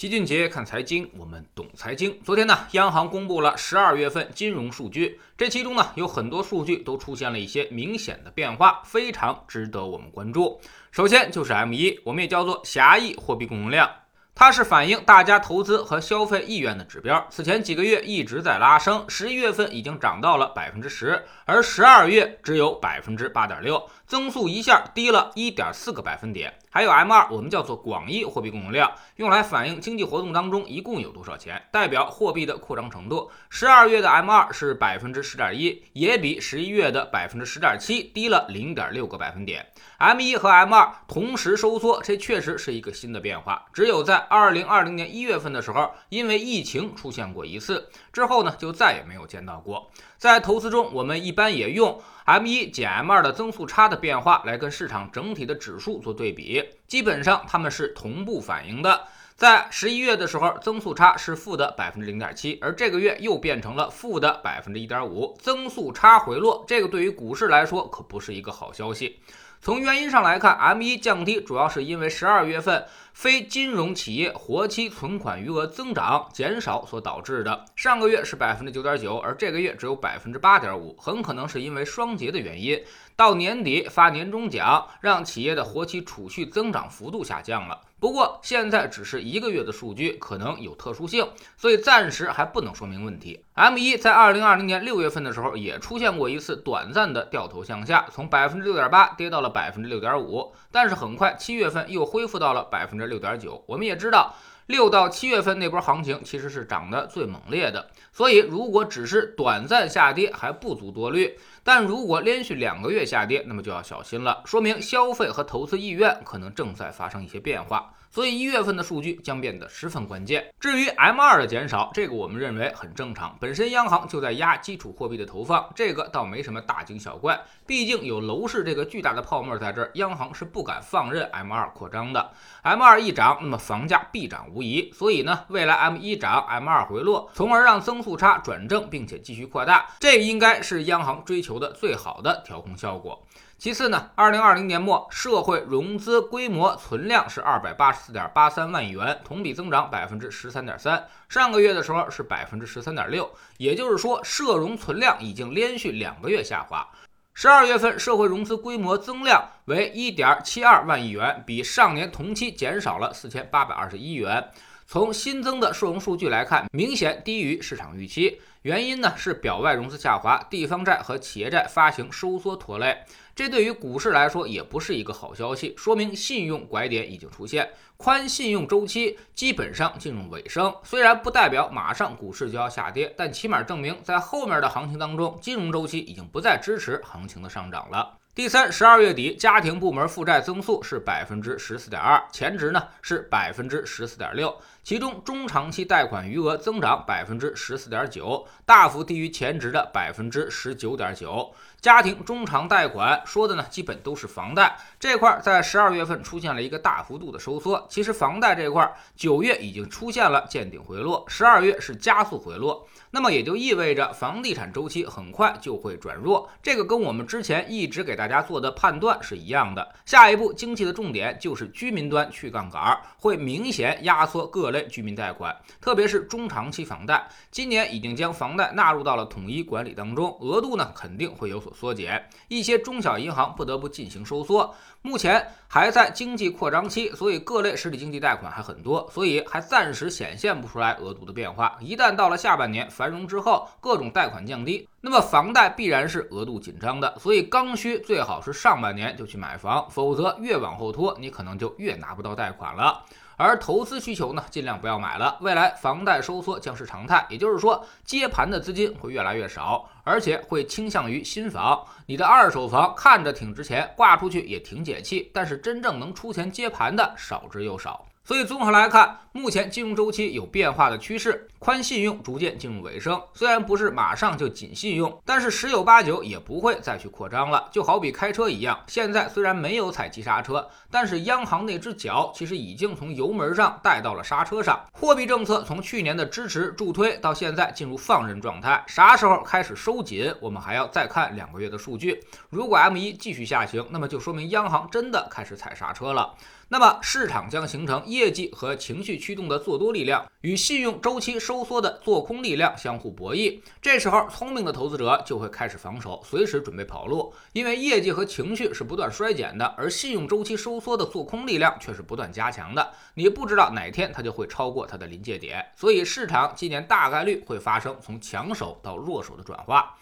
[0.00, 2.18] 齐俊杰看财经，我们懂财经。
[2.24, 10.58] 昨天呢，央行公布了十二月份金融数据，这其中呢有很多数据都出现了一些明显的变化，非常值得我们关注。
[10.90, 13.90] 首先就是 M 一，我们也叫做狭义货币供应量。
[14.34, 26.54] 它是反映大家投资和消费意愿的指标，此前几个月一直在拉升，十一月份已经涨到了百分之十，而十二月只有百分之八点六，增速一下低了一点四个百分点。
[26.72, 33.28] 还有 M 二，我们叫做广义货币供应量，用来反映经济活动当中一共有多少钱，代表货币的扩张程度。
[33.48, 39.66] 十二月的 M 二是百分之十点一，也比十一月的百分之十点七低了零点六个百分点。
[39.98, 43.66] M 一和 M 二同时收缩，这确实是一个新的变化。
[43.72, 49.90] 只有在二零二零年一月份的时候，因为疫情出现过一次，之后呢就再也没有见到过。
[50.18, 52.00] 在投资中，我们一般也用。
[52.24, 59.08] M 一减 M 二的增速差的变化来跟市场整体的指数做对比，基本上它们是同步反应的。
[59.36, 69.18] 在十一月的时候，增速差是负的百分之零点七，而这个月又变成了负的百分之一点五，增速差回落，这个对于股市来说可不是一个好消息。
[69.62, 77.66] 从原因上来看，M 一降低主要是因为十二月份非金融企业活期存款余额增长减少所导致的。
[77.76, 82.82] 上个月是百分之九点九，而这个月只有百分之八点五，很可能是因为双节的原因。
[83.20, 87.78] 到年底发年终奖，让企业的活期储蓄增长幅度下降了。
[87.98, 93.44] 不过现在只是一个月的数据，可能有特殊性，所以暂时还不能说明问题。
[93.52, 103.62] M 一在二零二零年六月份的时候也出现过一次短暂的掉头向下，从百分之六点八跌到了百分之六点五，但是很快七月份又恢复到了百分之六点九。
[103.66, 104.34] 我们也知道。
[104.70, 117.92] 六到七月份那波行情其实是涨得最猛烈的，所以如果只是短暂下跌还不足多虑，但如果连续两个月下跌，那么就要小心了，说明消费和投资意愿可能正在发生一些变化。
[118.10, 120.52] 所以一月份的数据将变得十分关键。
[120.58, 123.36] 至于 M 二的减少，这个我们认为很正常。
[123.40, 127.40] 本身央行就在压基础货币的投放，这个倒没什么大惊小怪。
[127.66, 132.32] 毕竟有楼市这个巨大的泡沫在这儿，央行是不敢放任 M 二扩张的。
[132.62, 134.90] M 二一涨，那么房价必涨无疑。
[134.92, 143.24] 所以呢，未来 M 一涨，M 二回落，从而让增速差转正，并且继续扩大，这应该是央行追求的最好的调控效果。
[143.60, 151.06] 其次呢，二零二零年末社会融资规模存量是二百八十四点八三万亿元，同比增长百分之十三点三。
[151.28, 156.88] 上个月的时候是百分之十三点六，也就是说社融存量已经连续两个月下滑。
[157.34, 164.42] 十二月份社会融资规模增量为一点七二万亿元，比上年同期减少了四千八百二十一元。
[164.86, 168.40] 从新增的社融数据来看，明显低于市场预期。
[168.62, 173.04] 原因呢是表外融资下滑，地方债和企业债发行收缩拖累。
[173.34, 180.74] 这对于股市来说也不是一个好消息，说明信用拐点已经出现，宽信用周期基本上进入尾声。
[180.84, 188.19] 虽然不代表马上股市就要下跌，但起码证明在后面的行情当中，金融周期已经不再支持行情的上涨了。
[188.32, 201.52] 第三，十二月底家庭部门负债增速是百分之十四点二，前值呢是百分之十四点六，其中中长期贷款余额增长百分之十四点九，大幅低于前值的百分之十九点九。
[201.80, 207.86] 家庭中长贷款说的呢，基本都是房贷这块，在十二月份出现了一个大幅度的收缩。
[207.88, 216.46] 其实房贷这块，九月已经出现了见顶回落，十二月是加速回落，那么也就意味着房地产周期很快就会转弱。
[216.62, 219.94] 这个跟我们之前一直给大家做的判断是一样的。
[220.04, 227.26] 下一步经济的重点就是居民端去杠杆，会明显压缩各类居民贷款，特别是中长期房贷。
[227.50, 231.69] 今年已经将房贷纳入到了统一管理当中，额度呢肯定会有所。
[231.74, 234.74] 缩减，一些中小银行不得不进行收缩。
[235.02, 241.78] 目前还在经济扩张期，所以各类实体经济贷款还很多，所以还暂时显现不出来额度的变化。
[241.80, 247.18] 一旦到了下半年繁荣之后，各种贷款降低，那么房贷必然是额度紧张的。
[247.18, 253.02] 所以刚需最好是上半年就去买房，否则越往后拖，你可能就越拿不到贷款了。
[253.42, 255.38] 而投资需求呢，尽量不要买了。
[255.40, 261.82] 未来房贷收缩将是常态，也就是说，接盘的资金会越来越少，而且会倾向于新房。
[262.04, 268.04] 你的二手房看着挺值钱，挂出去也挺解气，但是真正能出钱接盘的少之又少。
[268.22, 273.20] 所以综合来看，目前金融周期有变化的趋势，宽信用逐渐进入尾声。
[273.34, 277.68] 虽然不是马上就紧信用，但是十有八九也不会再去扩张了。
[277.72, 284.80] 就好比开车一样，现在虽然没有踩急刹车，但是央行那只脚其实已经从油门上带到了刹车上。
[284.92, 292.22] 货币政策从去年的支持助推到现在进入放任状态，啥时候开始收紧，我们还要再看两个月的数据。
[292.48, 296.32] 如果 M 一继续下行，那么就说明央行真的开始踩刹车了。
[296.72, 303.60] 那么市场将形成业绩和情绪驱动的做多力量与信用周期收缩的做空力量相互博弈。
[303.82, 312.92] 这时候，聪明的投资者就会开始防守，随时准备跑路，因为业绩和情绪是不断衰减的，而信用周期收缩的做空力量却是不断加强的。
[313.14, 319.96] 你不知道哪天它就会超过它的临界点，所以市场今年大概率会发生从强手到弱手的转化。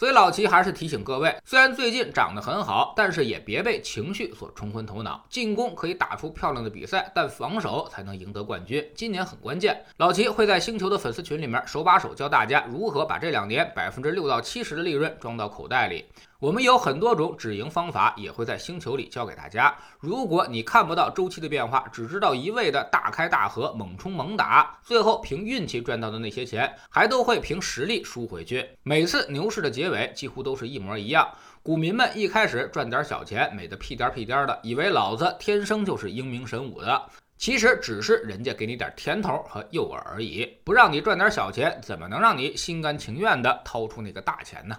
[0.00, 5.26] 所以老齐还是提醒各位，虽然最近涨得很好，但是也别被情绪所冲昏头脑。
[5.28, 8.82] 进攻可以打出漂亮的比赛，但防守才能赢得冠军。
[8.94, 16.06] 今年很关键，老齐会在星球的粉丝群里面手把手教大家如何把这两年百分之六到七十的利润装到口袋里。
[16.40, 19.76] 我们有很多种止盈方法，也会在星球里教给大家。
[19.98, 28.66] 如果你看不到周期的变化，只知道一味的大开大合、猛冲猛打，最后凭运气赚到的那些钱，还都会凭实力输回去。
[28.82, 31.30] 每次牛市的结尾几乎都是一模一样。
[31.62, 37.02] 股民们一开始赚点小钱，美得屁颠屁颠的，以为老子天生就是英明神武的，
[37.36, 40.48] 其实只是人家给你点甜头和诱饵而已。
[40.64, 44.74] 不让你赚点小钱，怎么能让你心甘情愿地掏出那个大钱呢？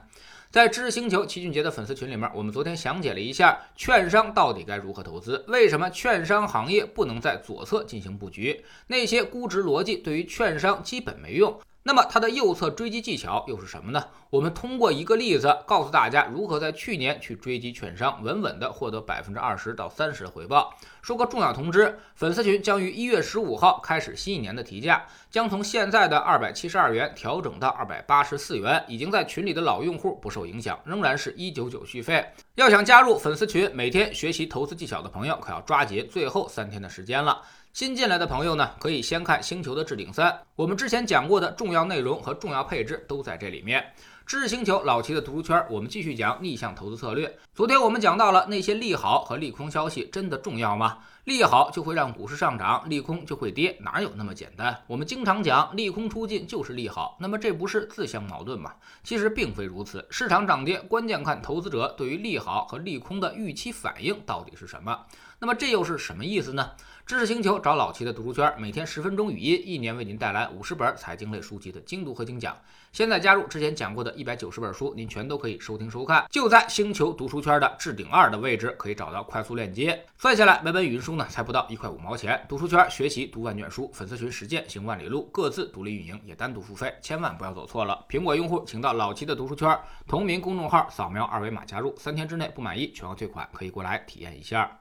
[0.52, 11.58] 在知识星球齐俊杰的粉丝群里面，我们昨天详解了一下券商到底该如何投资，为什么券商行业不能在左侧进行布局，那些估值逻辑对于券商基本没用。
[11.84, 14.06] 那么它的右侧追击技巧又是什么呢？
[14.30, 20.74] 我们通过一个例子告诉大家如何在去年去追击券商，稳稳的获得百分之二十到三十的回报。
[21.02, 28.84] 说个重要通知，粉丝群将于一月十五号开始新一年的提价，将从现在的二百七十二元调整到二百八十四元。
[28.88, 32.24] 已经在群里的老用户不受影响，仍然是一九九续费。
[32.56, 37.42] 要想加入粉丝群，每天学习投资技巧的朋友可要抓紧最后三天的时间了。
[37.74, 43.94] 新进来的朋友呢，可以先看《星球的置顶三》，我们之前讲过的重要内容和重要配置都在这里面。
[44.26, 47.38] 知识星球老齐的读书圈，我们继续讲逆向投资策略。
[47.54, 50.98] 昨天我们讲到了那些利好和利空消息，真的重要吗？
[51.24, 54.84] 利好就会让股市上涨，利空就会跌，哪有那么简单？
[54.88, 58.74] 我们经常讲利空出尽就是利好，那么这不是自相矛盾吗？
[59.02, 65.06] 其实并非如此，市场涨跌关键看投资者对于利好和利空的预期反应到底是什么。
[65.40, 66.72] 那么这又是什么意思呢？
[67.06, 72.56] 知识星球找老齐的读书圈，每天十分钟语音，一年为您带来五十本财经类书籍的精读和精讲。
[72.94, 80.06] 现在加入之前讲过的一百九十本书，您全都可以收听收看，就在星球读书圈的置顶二的位置可以找到快速链接。
[80.18, 82.46] 算下来每本语音书呢才不到一块五毛钱。
[82.48, 88.06] 读书圈学习读万卷书，粉丝群实践行万里路，各自独立运营也单独付费，千万不要走错了。
[88.08, 89.78] 苹果用户请到老齐的读书圈
[90.08, 94.81] 同名公众号，扫描二维码加入，三天之内不满意全额退款，可以过来体验一下。